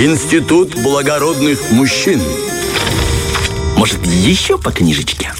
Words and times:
Институт 0.00 0.76
благородных 0.82 1.72
мужчин. 1.72 2.22
Может, 3.76 4.06
еще 4.06 4.56
по 4.56 4.70
книжечке? 4.70 5.30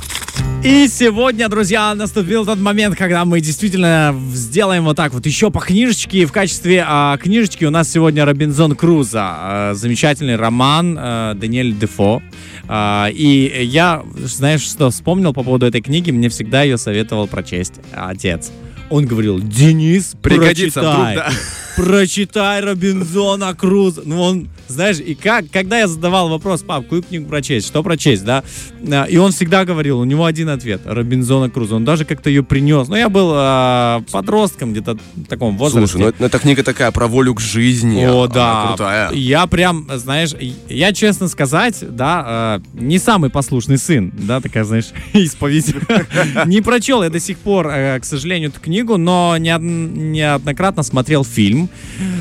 И 0.63 0.87
сегодня, 0.87 1.49
друзья, 1.49 1.95
наступил 1.95 2.45
тот 2.45 2.59
момент, 2.59 2.95
когда 2.95 3.25
мы 3.25 3.41
действительно 3.41 4.15
сделаем 4.35 4.85
вот 4.85 4.99
так 4.99 5.15
вот 5.15 5.25
еще 5.25 5.51
по 5.51 5.61
книжечке. 5.61 6.19
И 6.19 6.25
в 6.27 6.33
качестве 6.33 6.85
а, 6.87 7.17
книжечки 7.17 7.65
у 7.65 7.71
нас 7.71 7.91
сегодня 7.91 8.27
Робинзон 8.27 8.77
Круза. 8.77 9.23
А, 9.23 9.73
замечательный 9.73 10.37
роман 10.37 10.95
а, 11.01 11.33
Даниэль 11.33 11.75
Дефо. 11.75 12.23
А, 12.69 13.09
и 13.11 13.65
я, 13.65 14.03
знаешь, 14.15 14.61
что 14.61 14.91
вспомнил 14.91 15.33
по 15.33 15.43
поводу 15.43 15.65
этой 15.65 15.81
книги? 15.81 16.11
Мне 16.11 16.29
всегда 16.29 16.65
ее 16.65 16.77
советовал 16.77 17.29
прочесть 17.29 17.81
отец. 17.95 18.53
Он 18.91 19.07
говорил, 19.07 19.41
Денис, 19.41 20.17
Пригодится 20.21 20.81
прочитай, 20.83 21.17
вдруг, 21.17 21.27
да. 21.29 21.33
Прочитай 21.77 22.61
Робинзона 22.61 23.55
Круза. 23.55 24.03
Ну, 24.05 24.21
он, 24.21 24.49
знаешь, 24.69 24.99
и 24.99 25.15
как, 25.15 25.51
когда 25.51 25.79
я 25.79 25.89
задавал 25.89 26.29
вопрос, 26.29 26.63
пап, 26.63 26.85
какую 26.85 27.03
книгу 27.03 27.29
прочесть, 27.29 27.67
что 27.67 27.83
прочесть, 27.83 28.25
да, 28.25 28.43
А, 28.91 29.05
и 29.05 29.17
он 29.17 29.33
всегда 29.33 29.65
говорил, 29.65 29.99
у 30.01 30.05
него 30.05 30.25
один 30.25 30.49
ответ, 30.49 30.83
Робинзона 30.85 31.51
Круза. 31.51 31.77
Он 31.77 31.85
даже 31.85 32.05
как-то 32.05 32.29
ее 32.31 32.43
принес. 32.43 32.89
Ну, 32.89 32.97
я 32.97 33.09
был 33.09 33.31
а, 33.35 34.03
подростком 34.11 34.73
где-то 34.73 34.99
в 35.15 35.25
таком 35.27 35.57
возрасте. 35.59 35.89
Слушай, 35.93 36.03
ну, 36.03 36.09
это- 36.09 36.25
эта 36.27 36.39
книга 36.39 36.63
такая 36.63 36.91
про 36.91 37.07
волю 37.07 37.35
к 37.35 37.41
жизни. 37.41 38.05
О, 38.07 38.27
да. 38.27 38.67
крутая. 38.69 39.11
Я 39.13 39.47
прям, 39.47 39.89
знаешь, 39.97 40.31
я 40.69 40.93
честно 40.93 41.29
сказать, 41.29 41.77
да, 41.83 42.61
э, 42.75 42.81
не 42.81 42.99
самый 42.99 43.31
послушный 43.31 43.79
сын, 43.79 44.13
да, 44.17 44.41
такая, 44.41 44.65
знаешь, 44.65 44.87
исповедь. 45.13 45.75
Не 46.47 46.61
прочел 46.63 47.03
я 47.03 47.11
до 47.11 47.21
сих 47.21 47.39
пор, 47.39 47.69
э, 47.69 47.99
к 48.01 48.05
сожалению, 48.05 48.51
эту 48.51 48.61
книгу, 48.61 48.97
но 48.97 49.35
неод- 49.39 49.61
неоднократно 49.63 50.83
смотрел 50.83 51.25
фильм. 51.25 51.60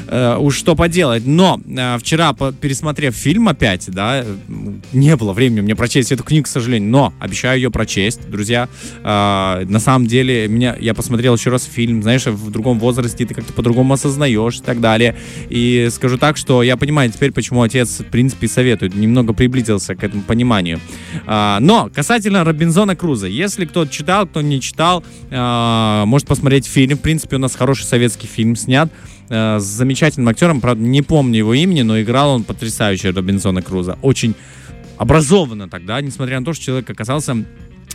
Э, 0.08 0.38
Уж 0.40 0.56
что 0.58 0.76
поделать. 0.76 1.26
Но 1.26 1.60
э, 1.68 1.98
вчера, 2.00 2.34
по- 2.34 2.52
пересмотрев 2.52 3.14
фильм 3.16 3.48
опять, 3.48 3.90
да, 3.90 4.26
не 4.92 5.16
было 5.16 5.34
времени 5.34 5.62
мне 5.62 5.76
прочесть 5.76 6.12
эту 6.12 6.24
книгу, 6.24 6.46
к 6.46 6.48
сожалению, 6.48 6.90
но 6.90 7.14
обещаю 7.20 7.58
ее 7.60 7.72
прочесть, 7.72 8.30
друзья. 8.30 8.68
Э, 9.04 9.66
На 9.66 9.80
самом 9.80 10.08
деле, 10.08 10.48
меня, 10.48 10.76
я 10.80 10.94
посмотрел 10.94 11.36
еще 11.36 11.50
раз 11.50 11.64
фильм, 11.64 12.02
знаешь, 12.02 12.26
в 12.26 12.52
другом 12.52 12.80
возрасте 12.80 13.26
ты 13.26 13.34
как-то 13.34 13.54
по-другому 13.54 13.94
осознаешь 13.94 14.58
и 14.58 14.62
так 14.62 14.80
далее. 14.82 15.16
И 15.50 15.88
скажу 15.92 16.18
так, 16.18 16.38
что 16.38 16.64
я 16.64 16.76
понимаю 16.78 17.12
теперь, 17.12 17.32
почему 17.32 17.62
отец, 17.62 18.00
в 18.00 18.06
принципе, 18.06 18.48
советует. 18.48 18.96
Немного 18.96 19.34
приблизился 19.34 19.96
к 19.96 20.04
этому 20.04 20.24
пониманию. 20.24 20.80
Но 21.28 21.90
касательно 21.94 22.44
Робинзона 22.44 22.96
Круза, 22.96 23.28
если 23.28 23.66
кто 23.66 23.86
читал, 23.86 24.26
кто 24.28 24.42
не 24.42 24.60
читал, 24.62 25.04
может 25.30 26.28
посмотреть 26.28 26.66
фильм. 26.66 26.98
В 26.98 27.02
принципе, 27.02 27.36
у 27.36 27.40
нас 27.40 27.56
хороший 27.56 27.84
советский 27.86 28.28
фильм 28.28 28.56
снят 28.56 28.92
э, 29.30 29.60
с 29.60 29.64
замечательным 29.64 30.28
актером. 30.30 30.62
Правда, 30.62 30.84
не 30.84 31.02
помню 31.02 31.38
его 31.38 31.54
имени, 31.54 31.82
но 31.82 32.02
играл 32.02 32.32
он 32.32 32.44
потрясающе 32.44 33.12
Робинзона 33.12 33.62
Круза. 33.62 33.98
Очень 34.02 34.36
образованно 34.98 35.70
тогда, 35.70 36.02
несмотря 36.02 36.40
на 36.40 36.46
то, 36.46 36.54
что 36.54 36.66
человек 36.66 36.90
оказался 36.90 37.46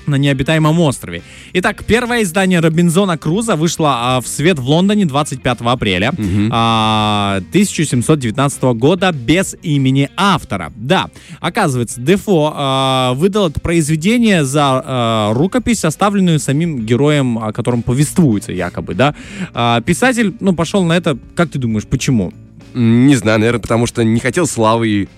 на 0.07 0.17
необитаемом 0.17 0.79
острове. 0.81 1.23
Итак, 1.55 1.85
первое 1.85 2.23
издание 2.23 2.61
Робинзона 2.61 3.17
Круза 3.19 3.57
вышло 3.57 4.17
а, 4.17 4.21
в 4.21 4.27
свет 4.27 4.59
в 4.59 4.69
Лондоне 4.69 5.05
25 5.07 5.59
апреля 5.61 6.13
а, 6.51 7.37
1719 7.51 8.63
года 8.77 9.13
без 9.13 9.57
имени 9.63 10.09
автора. 10.17 10.73
Да, 10.77 11.11
оказывается, 11.41 12.01
Дефо 12.01 12.53
а, 12.55 13.15
выдал 13.15 13.49
это 13.49 13.61
произведение 13.61 14.45
за 14.45 14.83
а, 14.85 15.33
рукопись, 15.35 15.81
составленную 15.81 16.39
самим 16.39 16.81
героем, 16.85 17.39
о 17.39 17.53
котором 17.53 17.83
повествуется 17.83 18.53
якобы, 18.53 18.95
да. 18.95 19.15
А, 19.53 19.81
писатель, 19.81 20.35
ну, 20.41 20.55
пошел 20.55 20.85
на 20.85 20.95
это, 20.97 21.19
как 21.35 21.51
ты 21.51 21.59
думаешь, 21.59 21.87
почему? 21.87 22.33
Не 22.75 23.15
знаю, 23.17 23.39
наверное, 23.39 23.61
потому 23.61 23.87
что 23.87 24.03
не 24.05 24.21
хотел 24.21 24.47
славы. 24.47 24.89
и- 24.89 25.09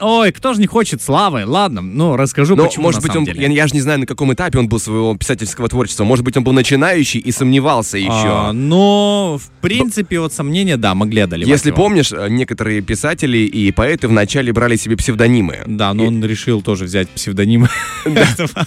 Ой, 0.00 0.32
кто 0.32 0.52
же 0.54 0.60
не 0.60 0.66
хочет 0.66 1.00
славы? 1.02 1.44
Ладно, 1.46 1.80
ну, 1.80 2.16
расскажу, 2.16 2.54
Но, 2.56 2.64
почему 2.66 2.84
может 2.84 3.02
быть, 3.02 3.14
он, 3.16 3.24
деле. 3.24 3.42
я, 3.42 3.48
я 3.48 3.66
же 3.66 3.74
не 3.74 3.80
знаю, 3.80 4.00
на 4.00 4.06
каком 4.06 4.32
этапе 4.32 4.58
он 4.58 4.68
был 4.68 4.78
своего 4.78 5.16
писательского 5.16 5.68
творчества. 5.68 6.04
Может 6.04 6.24
быть, 6.24 6.36
он 6.36 6.44
был 6.44 6.52
начинающий 6.52 7.20
и 7.20 7.32
сомневался 7.32 7.98
еще. 7.98 8.10
А, 8.12 8.52
но, 8.52 9.38
в 9.42 9.48
принципе, 9.60 10.20
вот 10.20 10.32
сомнения, 10.32 10.76
да, 10.76 10.94
могли 10.94 11.20
одолевать 11.22 11.48
Если 11.48 11.68
его. 11.70 11.76
помнишь, 11.76 12.12
э, 12.12 12.26
некоторые 12.28 12.80
писатели 12.82 13.38
и 13.38 13.72
поэты 13.72 14.08
вначале 14.08 14.52
брали 14.52 14.76
себе 14.76 14.96
псевдонимы. 14.96 15.60
Да, 15.66 15.94
но 15.94 16.04
И- 16.04 16.06
он 16.08 16.24
решил 16.24 16.62
тоже 16.62 16.84
взять 16.84 17.08
псевдоним 17.10 17.66
этого 18.04 18.66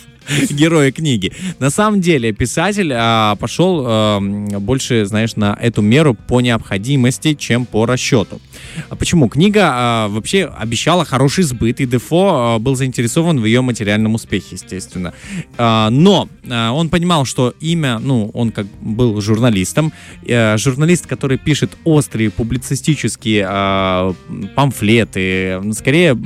героя 0.50 0.92
книги. 0.92 1.32
На 1.59 1.70
самом 1.70 2.02
деле, 2.02 2.32
писатель 2.32 2.92
а, 2.94 3.36
пошел 3.36 3.84
а, 3.86 4.20
больше, 4.20 5.06
знаешь, 5.06 5.36
на 5.36 5.58
эту 5.59 5.82
меру 5.82 6.14
по 6.14 6.42
необходимости, 6.42 7.34
чем 7.34 7.66
по 7.66 7.86
расчету. 7.86 8.40
А 8.90 8.96
Почему? 8.96 9.30
Книга 9.30 9.70
а, 9.72 10.08
вообще 10.08 10.46
обещала 10.46 11.06
хороший 11.06 11.44
сбыт, 11.44 11.80
и 11.80 11.86
Дефо 11.86 12.56
а, 12.56 12.59
был 12.59 12.75
заинтересован 12.75 13.40
в 13.40 13.46
ее 13.46 13.62
материальном 13.62 14.16
успехе, 14.16 14.47
естественно. 14.52 15.14
А, 15.58 15.90
но 15.90 16.28
а, 16.50 16.72
он 16.72 16.90
понимал, 16.90 17.25
что 17.25 17.53
имя, 17.59 18.00
ну, 18.00 18.30
он 18.34 18.52
как 18.52 18.68
был 18.81 19.22
журналистом, 19.22 19.94
э, 20.25 20.58
журналист, 20.58 21.08
который 21.08 21.38
пишет 21.38 21.72
острые 21.84 22.30
публицистические 22.30 23.46
а, 23.47 24.14
памфлеты, 24.56 25.62
скорее, 25.74 26.18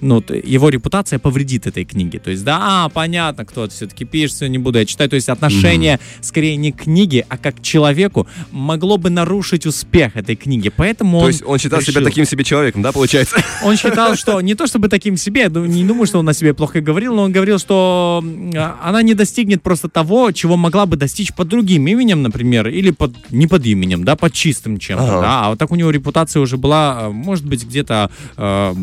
ну, 0.00 0.24
его 0.44 0.68
репутация 0.68 1.18
повредит 1.18 1.66
этой 1.66 1.84
книге. 1.84 2.18
То 2.18 2.30
есть, 2.30 2.44
да, 2.44 2.58
а, 2.60 2.88
понятно, 2.88 3.44
кто 3.44 3.64
это 3.64 3.74
все-таки 3.74 4.04
пишет, 4.04 4.36
все 4.36 4.46
не 4.48 4.58
буду 4.58 4.78
я 4.78 4.86
читать. 4.86 5.10
То 5.10 5.16
есть 5.16 5.28
отношение 5.28 5.98
скорее 6.20 6.56
не 6.56 6.72
к 6.72 6.82
книге, 6.82 7.26
а 7.28 7.36
как 7.36 7.56
к 7.56 7.62
человеку 7.62 8.26
могло 8.50 8.96
бы 8.96 9.10
нарушить 9.10 9.66
успех 9.66 10.16
этой 10.16 10.36
книги. 10.36 10.70
Поэтому 10.74 11.18
То 11.18 11.24
он 11.24 11.30
есть 11.30 11.42
он 11.44 11.58
считал 11.58 11.77
себя 11.80 12.00
решил- 12.00 12.04
таким 12.10 12.24
себе 12.24 12.44
человеком, 12.44 12.82
да, 12.82 12.92
получается? 12.92 13.36
он 13.64 13.76
считал, 13.76 14.14
что 14.16 14.40
не 14.40 14.54
то 14.54 14.66
чтобы 14.66 14.88
таким 14.88 15.16
себе, 15.16 15.48
думаю- 15.48 15.70
не 15.70 15.84
думаю, 15.84 16.06
что 16.06 16.18
он 16.18 16.28
о 16.28 16.34
себе 16.34 16.54
плохо 16.54 16.80
говорил, 16.80 17.14
но 17.14 17.22
он 17.22 17.32
говорил, 17.32 17.58
что 17.58 18.24
а, 18.56 18.78
она 18.82 19.02
не 19.02 19.14
достигнет 19.14 19.62
просто 19.62 19.88
того, 19.88 20.30
чего 20.32 20.56
могла 20.56 20.86
бы 20.86 20.96
достичь 20.96 21.32
под 21.34 21.48
другим 21.48 21.86
именем, 21.86 22.22
например, 22.22 22.68
или 22.68 22.90
под 22.90 23.14
не 23.30 23.46
под 23.46 23.64
именем, 23.66 24.04
да, 24.04 24.16
под 24.16 24.32
чистым 24.32 24.78
чем-то, 24.78 25.04
Ага. 25.04 25.20
да. 25.20 25.44
А 25.46 25.50
вот 25.50 25.58
так 25.58 25.70
у 25.70 25.74
него 25.74 25.90
репутация 25.90 26.40
уже 26.40 26.56
была, 26.56 26.98
э, 27.02 27.08
может 27.10 27.44
быть, 27.44 27.64
где-то 27.64 28.10
э, 28.36 28.74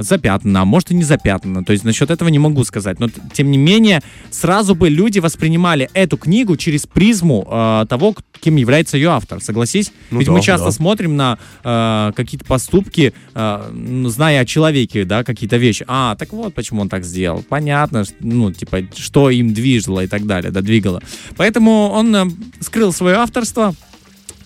запятнана, 0.00 0.62
а 0.62 0.64
может 0.64 0.90
и 0.90 0.94
не 0.94 1.04
запятнана. 1.04 1.64
То 1.64 1.72
есть 1.72 1.84
насчет 1.84 2.10
этого 2.10 2.28
не 2.28 2.38
могу 2.38 2.64
сказать. 2.64 3.00
Но 3.00 3.08
тем 3.32 3.50
не 3.50 3.58
менее, 3.58 4.02
сразу 4.30 4.74
бы 4.74 4.88
люди 4.88 5.18
воспринимали 5.18 5.88
эту 5.94 6.16
книгу 6.16 6.56
через 6.56 6.86
призму 6.86 7.46
э, 7.50 7.86
того, 7.88 8.14
кем 8.40 8.56
является 8.56 8.96
ее 8.96 9.10
автор. 9.10 9.40
Согласись? 9.40 9.92
Ну 10.10 10.18
Ведь 10.18 10.28
да, 10.28 10.32
мы 10.34 10.40
часто 10.42 10.66
да. 10.66 10.72
смотрим 10.72 11.16
на 11.16 11.38
э, 11.64 12.12
какие-то 12.36 12.44
поступки, 12.46 13.14
э, 13.34 14.04
зная 14.06 14.40
о 14.40 14.44
человеке, 14.44 15.04
да, 15.04 15.24
какие-то 15.24 15.56
вещи. 15.56 15.84
А, 15.88 16.14
так 16.16 16.32
вот, 16.32 16.54
почему 16.54 16.82
он 16.82 16.88
так 16.88 17.04
сделал. 17.04 17.44
Понятно, 17.48 18.04
ну, 18.20 18.52
типа, 18.52 18.82
что 18.94 19.30
им 19.30 19.54
движило 19.54 20.04
и 20.04 20.06
так 20.06 20.26
далее, 20.26 20.50
да, 20.50 20.60
двигало. 20.60 21.02
Поэтому 21.36 21.88
он 21.88 22.14
э, 22.14 22.26
скрыл 22.60 22.92
свое 22.92 23.16
авторство, 23.16 23.74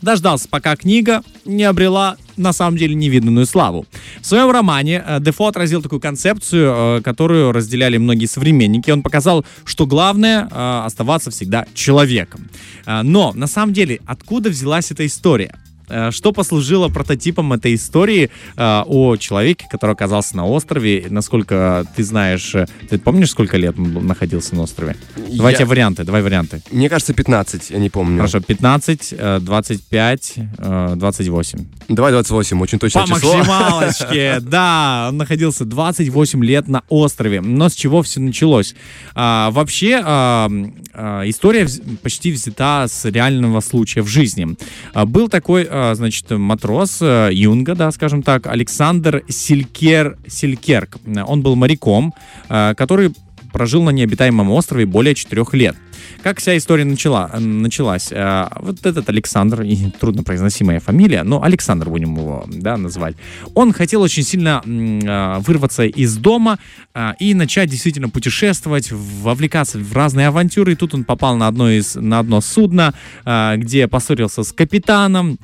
дождался, 0.02 0.48
пока 0.48 0.76
книга 0.76 1.22
не 1.44 1.64
обрела 1.64 2.16
на 2.36 2.52
самом 2.52 2.76
деле 2.76 2.94
невиданную 2.94 3.46
славу. 3.46 3.86
В 4.20 4.26
своем 4.26 4.50
романе 4.50 5.02
э, 5.06 5.20
Дефо 5.20 5.46
отразил 5.46 5.82
такую 5.82 6.00
концепцию, 6.00 6.98
э, 6.98 7.02
которую 7.02 7.52
разделяли 7.52 7.98
многие 7.98 8.26
современники. 8.26 8.90
Он 8.90 9.02
показал, 9.02 9.44
что 9.64 9.86
главное 9.86 10.48
э, 10.50 10.82
оставаться 10.86 11.30
всегда 11.30 11.66
человеком. 11.74 12.48
Но 12.86 13.32
на 13.34 13.46
самом 13.46 13.72
деле, 13.72 14.00
откуда 14.06 14.50
взялась 14.50 14.90
эта 14.90 15.06
история? 15.06 15.54
Э, 15.90 16.10
Что 16.12 16.32
послужило 16.32 16.88
прототипом 16.88 17.52
этой 17.52 17.74
истории 17.74 18.30
э, 18.56 18.82
о 18.86 19.16
человеке, 19.16 19.66
который 19.70 19.92
оказался 19.92 20.36
на 20.36 20.46
острове? 20.46 21.06
Насколько 21.10 21.84
ты 21.96 22.04
знаешь, 22.04 22.54
э, 22.54 22.66
ты 22.88 22.98
помнишь, 22.98 23.30
сколько 23.30 23.56
лет 23.56 23.78
он 23.78 24.06
находился 24.06 24.54
на 24.54 24.62
острове? 24.62 24.96
Давайте 25.16 25.62
Я- 25.64 25.66
варианты, 25.66 26.04
давай 26.04 26.22
варианты. 26.22 26.62
Мне 26.70 26.88
кажется, 26.88 27.12
15, 27.14 27.70
я 27.70 27.78
не 27.78 27.90
помню. 27.90 28.16
Хорошо, 28.18 28.40
15, 28.40 29.12
э, 29.16 29.38
25, 29.40 30.34
э, 30.58 30.92
28. 30.96 31.66
Давай 31.88 32.12
28, 32.12 32.60
очень 32.60 32.78
точное 32.78 33.06
По 33.06 33.14
число. 33.14 33.34
максималочке, 33.36 34.38
да, 34.40 35.06
он 35.10 35.16
находился 35.16 35.64
28 35.64 36.44
лет 36.44 36.68
на 36.68 36.82
острове. 36.88 37.40
Но 37.40 37.68
с 37.68 37.74
чего 37.74 38.02
все 38.02 38.20
началось? 38.20 38.74
А, 39.14 39.50
вообще, 39.50 40.00
а, 40.04 40.48
а, 40.94 41.22
история 41.28 41.66
почти 42.02 42.32
взята 42.32 42.86
с 42.88 43.04
реального 43.04 43.60
случая 43.60 44.02
в 44.02 44.08
жизни. 44.08 44.56
А, 44.94 45.06
был 45.06 45.28
такой, 45.28 45.66
значит, 45.94 46.30
матрос 46.30 46.98
а, 47.02 47.28
Юнга, 47.30 47.74
да, 47.74 47.90
скажем 47.90 48.22
так, 48.22 48.46
Александр 48.46 49.22
Силькер, 49.28 50.18
Силькерк. 50.26 50.98
Он 51.26 51.42
был 51.42 51.56
моряком, 51.56 52.14
а, 52.48 52.74
который 52.74 53.12
прожил 53.52 53.82
на 53.82 53.90
необитаемом 53.90 54.50
острове 54.50 54.86
более 54.86 55.14
четырех 55.14 55.54
лет. 55.54 55.76
Как 56.22 56.38
вся 56.38 56.56
история 56.56 56.84
начала, 56.84 57.30
началась? 57.38 58.08
Э, 58.10 58.48
Вот 58.60 58.84
этот 58.86 59.08
Александр, 59.08 59.62
и 59.62 59.90
труднопроизносимая 59.90 60.80
фамилия, 60.80 61.22
но 61.22 61.42
Александр 61.42 61.88
будем 61.88 62.16
его 62.16 62.44
да, 62.46 62.76
называть, 62.76 63.16
он 63.54 63.72
хотел 63.72 64.02
очень 64.02 64.22
сильно 64.22 64.62
э, 64.64 65.38
вырваться 65.40 65.84
из 65.84 66.16
дома 66.16 66.58
э, 66.94 67.12
и 67.18 67.34
начать 67.34 67.70
действительно 67.70 68.08
путешествовать, 68.08 68.92
вовлекаться 68.92 69.78
в 69.78 69.92
разные 69.92 70.28
авантюры. 70.28 70.72
И 70.72 70.76
тут 70.76 70.94
он 70.94 71.04
попал 71.04 71.36
на 71.36 71.48
одно, 71.48 71.70
из, 71.70 71.94
на 71.94 72.18
одно 72.18 72.40
судно, 72.40 72.94
э, 73.24 73.54
где 73.56 73.88
поссорился 73.88 74.42
с 74.42 74.52
капитаном, 74.52 75.38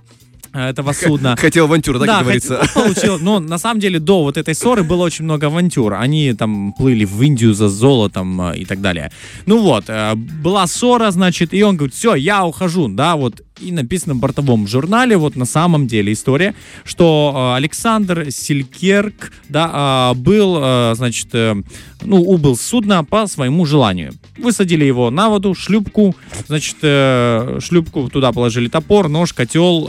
этого 0.56 0.92
судна. 0.92 1.36
Хотел 1.40 1.64
авантюру, 1.66 1.98
так 1.98 2.08
да, 2.08 2.20
и 2.20 2.22
говорится. 2.22 2.60
хот- 2.62 2.82
получил. 2.82 3.18
Но 3.18 3.40
на 3.40 3.58
самом 3.58 3.80
деле 3.80 3.98
до 3.98 4.22
вот 4.22 4.36
этой 4.36 4.54
ссоры 4.54 4.82
было 4.82 5.02
очень 5.04 5.24
много 5.24 5.46
авантюр. 5.46 5.94
Они 5.94 6.32
там 6.34 6.72
плыли 6.72 7.04
в 7.04 7.22
Индию 7.22 7.54
за 7.54 7.68
золотом 7.68 8.40
э, 8.50 8.58
и 8.58 8.64
так 8.64 8.80
далее. 8.80 9.10
Ну 9.46 9.60
вот, 9.60 9.84
э, 9.88 10.14
была 10.14 10.66
ссора, 10.66 11.10
значит, 11.10 11.52
и 11.54 11.62
он 11.62 11.76
говорит, 11.76 11.94
все, 11.94 12.14
я 12.14 12.44
ухожу, 12.44 12.88
да, 12.88 13.16
вот. 13.16 13.42
И 13.58 13.72
написано 13.72 14.12
в 14.12 14.18
бортовом 14.18 14.66
журнале, 14.68 15.16
вот 15.16 15.34
на 15.34 15.46
самом 15.46 15.86
деле 15.86 16.12
история, 16.12 16.54
что 16.84 17.32
э, 17.34 17.56
Александр 17.56 18.26
Селькерк, 18.30 19.32
да, 19.48 20.12
э, 20.12 20.18
был, 20.18 20.58
э, 20.60 20.92
значит, 20.94 21.28
э, 21.32 21.54
ну, 22.02 22.20
убыл 22.22 22.54
с 22.56 22.60
судна 22.60 23.02
по 23.02 23.26
своему 23.26 23.64
желанию. 23.64 24.12
Высадили 24.36 24.84
его 24.84 25.10
на 25.10 25.30
воду, 25.30 25.54
шлюпку, 25.54 26.14
значит, 26.46 26.76
э, 26.82 27.58
шлюпку 27.62 28.10
туда 28.10 28.30
положили 28.32 28.68
топор, 28.68 29.08
нож, 29.08 29.32
котел, 29.32 29.86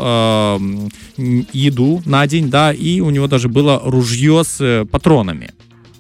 э, 0.57 1.43
еду 1.53 2.01
на 2.05 2.27
день, 2.27 2.49
да, 2.49 2.73
и 2.73 2.99
у 2.99 3.09
него 3.09 3.27
даже 3.27 3.49
было 3.49 3.81
ружье 3.83 4.43
с 4.43 4.57
э, 4.61 4.85
патронами. 4.85 5.51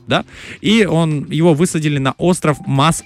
Да? 0.07 0.23
И 0.61 0.85
он, 0.85 1.29
его 1.29 1.53
высадили 1.53 1.97
на 1.99 2.13
остров 2.13 2.57
Мас 2.65 3.03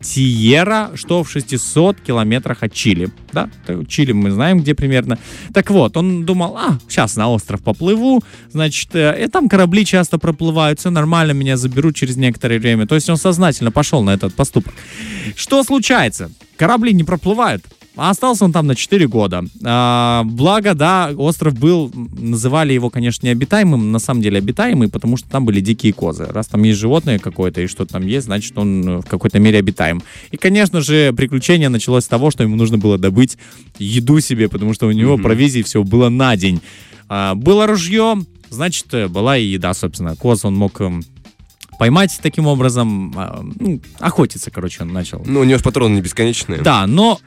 Тиера, 0.00 0.90
что 0.94 1.22
в 1.22 1.30
600 1.30 2.00
километрах 2.00 2.62
от 2.62 2.72
Чили. 2.72 3.10
Да? 3.32 3.50
Чили 3.86 4.12
мы 4.12 4.30
знаем, 4.30 4.60
где 4.60 4.74
примерно. 4.74 5.18
Так 5.52 5.70
вот, 5.70 5.96
он 5.98 6.24
думал, 6.24 6.56
а, 6.56 6.78
сейчас 6.88 7.16
на 7.16 7.28
остров 7.28 7.62
поплыву, 7.62 8.22
значит, 8.50 8.94
э, 8.94 9.24
и 9.24 9.28
там 9.28 9.48
корабли 9.48 9.84
часто 9.84 10.18
проплывают, 10.18 10.80
все 10.80 10.90
нормально, 10.90 11.32
меня 11.32 11.58
заберут 11.58 11.94
через 11.94 12.16
некоторое 12.16 12.58
время. 12.58 12.86
То 12.86 12.94
есть 12.94 13.10
он 13.10 13.18
сознательно 13.18 13.70
пошел 13.70 14.02
на 14.02 14.14
этот 14.14 14.34
поступок. 14.34 14.72
Что 15.36 15.62
случается? 15.62 16.30
Корабли 16.56 16.94
не 16.94 17.04
проплывают. 17.04 17.62
А 17.98 18.10
остался 18.10 18.44
он 18.44 18.52
там 18.52 18.66
на 18.68 18.76
4 18.76 19.08
года. 19.08 19.44
А, 19.64 20.22
благо, 20.24 20.74
да, 20.74 21.10
остров 21.16 21.58
был, 21.58 21.92
называли 21.94 22.72
его, 22.72 22.90
конечно, 22.90 23.26
необитаемым, 23.26 23.90
на 23.90 23.98
самом 23.98 24.22
деле 24.22 24.38
обитаемый, 24.38 24.88
потому 24.88 25.16
что 25.16 25.28
там 25.28 25.44
были 25.44 25.60
дикие 25.60 25.92
козы. 25.92 26.24
Раз 26.26 26.46
там 26.46 26.62
есть 26.62 26.78
животное 26.78 27.18
какое-то 27.18 27.60
и 27.60 27.66
что-то 27.66 27.94
там 27.94 28.06
есть, 28.06 28.26
значит, 28.26 28.56
он 28.56 29.00
в 29.00 29.06
какой-то 29.06 29.40
мере 29.40 29.58
обитаем. 29.58 30.00
И, 30.30 30.36
конечно 30.36 30.80
же, 30.80 31.12
приключение 31.12 31.68
началось 31.68 32.04
с 32.04 32.08
того, 32.08 32.30
что 32.30 32.44
ему 32.44 32.54
нужно 32.54 32.78
было 32.78 32.98
добыть 32.98 33.36
еду 33.80 34.20
себе, 34.20 34.48
потому 34.48 34.74
что 34.74 34.86
у 34.86 34.92
него 34.92 35.14
Мгм. 35.14 35.24
провизии 35.24 35.62
все 35.62 35.82
было 35.82 36.08
на 36.08 36.36
день. 36.36 36.60
А, 37.08 37.34
было 37.34 37.66
ружье, 37.66 38.16
значит, 38.50 38.86
была 39.10 39.36
и 39.36 39.44
еда, 39.44 39.74
собственно. 39.74 40.14
Коз 40.14 40.44
он 40.44 40.54
мог 40.54 40.80
эм, 40.80 41.02
поймать 41.78 42.18
таким 42.22 42.46
образом, 42.46 43.12
а, 43.16 43.40
ну, 43.58 43.80
охотиться, 43.98 44.50
короче, 44.50 44.82
он 44.82 44.92
начал. 44.92 45.22
Ну, 45.24 45.40
у 45.40 45.44
него 45.44 45.58
же 45.58 45.64
патроны 45.64 45.94
не 45.96 46.00
бесконечные. 46.00 46.60
Да, 46.60 46.86
но 46.86 47.18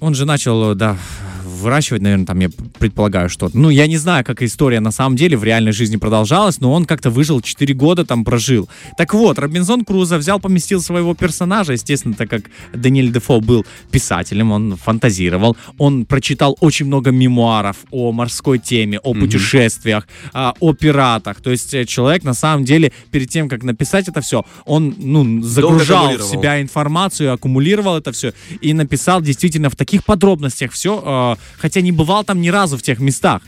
он 0.00 0.14
же 0.14 0.24
начал, 0.24 0.74
да, 0.74 0.96
выращивать, 1.44 2.02
наверное, 2.02 2.26
там, 2.26 2.40
я 2.40 2.50
предполагаю, 2.80 3.28
что-то. 3.28 3.56
Ну, 3.56 3.70
я 3.70 3.86
не 3.86 3.98
знаю, 3.98 4.24
как 4.24 4.42
история 4.42 4.80
на 4.80 4.90
самом 4.90 5.14
деле 5.14 5.36
в 5.36 5.44
реальной 5.44 5.72
жизни 5.72 5.96
продолжалась, 5.96 6.60
но 6.60 6.72
он 6.72 6.86
как-то 6.86 7.10
выжил 7.10 7.40
4 7.40 7.74
года, 7.74 8.04
там 8.04 8.24
прожил. 8.24 8.68
Так 8.96 9.14
вот, 9.14 9.38
Робинзон 9.38 9.84
Крузо 9.84 10.18
взял, 10.18 10.40
поместил 10.40 10.80
своего 10.80 11.14
персонажа, 11.14 11.74
естественно, 11.74 12.14
так 12.14 12.28
как 12.30 12.42
Даниэль 12.74 13.12
Дефо 13.12 13.40
был 13.40 13.64
писателем, 13.90 14.50
он 14.50 14.76
фантазировал, 14.76 15.56
он 15.78 16.06
прочитал 16.06 16.56
очень 16.60 16.86
много 16.86 17.10
мемуаров 17.10 17.76
о 17.90 18.12
морской 18.12 18.58
теме, 18.58 18.98
о 18.98 19.12
путешествиях, 19.14 20.08
а, 20.32 20.54
о 20.58 20.72
пиратах. 20.72 21.40
То 21.40 21.50
есть 21.50 21.74
э, 21.74 21.84
человек, 21.84 22.24
на 22.24 22.34
самом 22.34 22.64
деле, 22.64 22.92
перед 23.10 23.28
тем, 23.28 23.48
как 23.48 23.62
написать 23.62 24.08
это 24.08 24.22
все, 24.22 24.44
он, 24.64 24.94
ну, 24.98 25.42
загружал 25.42 26.16
в 26.16 26.22
себя 26.22 26.62
информацию, 26.62 27.32
аккумулировал 27.32 27.98
это 27.98 28.12
все 28.12 28.32
и 28.62 28.72
написал 28.72 29.20
действительно 29.20 29.68
в 29.68 29.76
таких 29.76 30.04
подробностях 30.04 30.72
все, 30.72 31.36
хотя 31.58 31.80
не 31.82 31.92
бывал 31.92 32.24
там 32.24 32.40
ни 32.40 32.48
разу 32.48 32.69
в 32.76 32.82
тех 32.82 33.00
местах. 33.00 33.42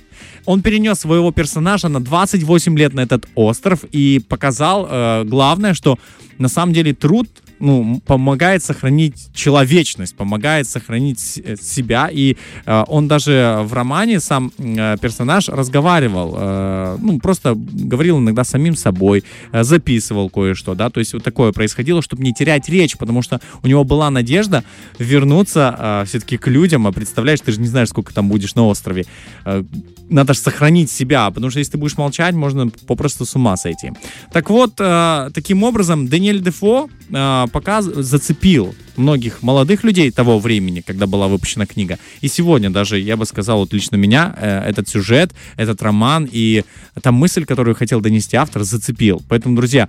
Он 0.45 0.63
перенес 0.63 1.01
своего 1.01 1.33
персонажа 1.33 1.89
на 1.89 2.01
28 2.01 2.79
лет 2.79 2.95
на 2.95 3.01
этот 3.01 3.27
остров 3.35 3.85
и 3.93 4.21
показал 4.29 4.87
э, 4.89 5.25
главное, 5.25 5.75
что 5.75 5.99
на 6.39 6.49
самом 6.49 6.73
деле 6.73 6.95
труд 6.95 7.29
ну, 7.63 8.03
помогает 8.05 8.65
сохранить 8.65 9.31
человечность, 9.35 10.17
помогает 10.17 10.69
сохранить 10.69 11.41
э, 11.45 11.57
себя. 11.57 12.11
И 12.13 12.37
э, 12.67 12.85
он 12.89 13.07
даже 13.07 13.61
в 13.63 13.73
романе 13.73 14.19
сам 14.21 14.51
э, 14.59 14.97
персонаж 15.01 15.49
разговаривал, 15.49 16.35
э, 16.37 16.97
ну, 17.01 17.21
просто 17.21 17.55
говорил 17.57 18.19
иногда 18.19 18.43
самим 18.43 18.75
собой, 18.75 19.23
э, 19.53 19.63
записывал 19.63 20.29
кое-что, 20.29 20.75
да, 20.75 20.91
то 20.91 20.99
есть 20.99 21.13
вот 21.15 21.23
такое 21.23 21.53
происходило, 21.53 22.03
чтобы 22.03 22.25
не 22.25 22.35
терять 22.35 22.69
речь, 22.69 22.97
потому 22.97 23.23
что 23.23 23.41
у 23.63 23.69
него 23.69 23.85
была 23.85 24.11
надежда 24.11 24.65
вернуться 24.99 25.77
э, 25.79 26.05
все-таки 26.07 26.39
к 26.39 26.49
людям, 26.49 26.89
а 26.89 26.93
представляешь, 26.93 27.41
ты 27.41 27.53
же 27.53 27.61
не 27.61 27.69
знаешь, 27.69 27.91
сколько 27.91 28.13
там 28.13 28.29
будешь 28.29 28.57
на 28.57 28.67
острове. 28.67 29.05
Э, 29.45 29.63
надо 30.11 30.35
же 30.35 30.41
сохранить 30.41 30.91
себя, 30.91 31.31
потому 31.31 31.51
что 31.51 31.61
если 31.61 31.73
ты 31.73 31.79
будешь 31.79 31.97
молчать, 31.97 32.35
можно 32.35 32.69
попросту 32.87 33.25
с 33.25 33.37
ума 33.37 33.57
сойти. 33.57 33.93
Так 34.33 34.51
вот, 34.51 34.75
э, 34.81 35.31
таким 35.33 35.63
образом, 35.63 36.09
Даниэль 36.09 36.41
Дефо 36.41 36.89
э, 37.11 37.47
показ... 37.53 37.85
зацепил 37.85 38.75
многих 38.97 39.43
молодых 39.43 39.85
людей 39.85 40.11
того 40.11 40.39
времени, 40.39 40.81
когда 40.81 41.07
была 41.07 41.29
выпущена 41.29 41.67
книга. 41.67 41.99
И 42.21 42.29
сегодня 42.29 42.71
даже, 42.71 42.99
я 42.99 43.17
бы 43.17 43.27
сказал, 43.27 43.59
вот 43.59 43.73
лично 43.73 43.97
меня, 43.97 44.35
э, 44.37 44.71
этот 44.71 44.89
сюжет, 44.89 45.33
этот 45.57 45.83
роман 45.83 46.29
и 46.31 46.65
та 47.01 47.13
мысль, 47.13 47.45
которую 47.45 47.75
хотел 47.75 48.01
донести 48.01 48.37
автор, 48.37 48.63
зацепил. 48.63 49.23
Поэтому, 49.29 49.57
друзья, 49.57 49.89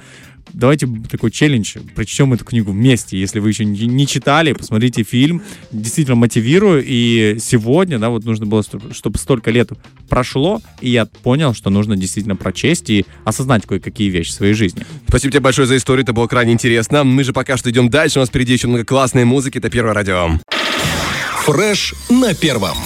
давайте 0.54 0.88
такой 1.10 1.32
челлендж, 1.32 1.76
прочтем 1.96 2.34
эту 2.34 2.46
книгу 2.46 2.72
вместе. 2.72 3.20
Если 3.20 3.40
вы 3.40 3.50
еще 3.50 3.66
не, 3.66 4.08
читали, 4.08 4.54
посмотрите 4.54 5.04
фильм. 5.04 5.42
Действительно 5.72 6.16
мотивирую. 6.16 6.84
И 6.86 7.38
сегодня, 7.40 8.00
да, 8.00 8.10
вот 8.10 8.24
нужно 8.26 8.46
было, 8.46 8.64
чтоб- 8.64 8.94
чтобы 8.94 9.18
столько 9.18 9.52
лет 9.52 9.72
прошло, 10.10 10.62
и 10.82 10.90
я 10.90 11.06
понял, 11.06 11.54
что 11.54 11.70
нужно 11.70 11.96
действительно 11.96 12.36
прочесть 12.36 12.90
и 12.90 13.06
осознать 13.26 13.66
кое-какие 13.66 14.10
вещи 14.10 14.30
в 14.32 14.34
своей 14.34 14.54
жизни. 14.54 14.86
Спасибо 15.08 15.32
тебе 15.32 15.42
большое 15.42 15.68
за 15.68 15.78
историю, 15.78 16.04
это 16.04 16.14
было 16.14 16.28
крайне 16.28 16.54
интересно. 16.54 17.04
Мы 17.04 17.24
же 17.24 17.34
пока 17.34 17.58
что 17.58 17.70
идем 17.70 17.90
дальше, 17.90 18.20
у 18.20 18.22
нас 18.22 18.30
впереди 18.30 18.54
еще 18.54 18.68
много 18.68 18.86
классной 18.86 19.26
музыки, 19.26 19.58
это 19.58 19.70
Первое 19.70 19.94
радио. 19.94 20.40
Фреш 21.46 21.94
на 22.10 22.34
первом. 22.34 22.78